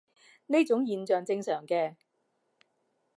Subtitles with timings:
[0.47, 1.95] 呢種現象正常嘅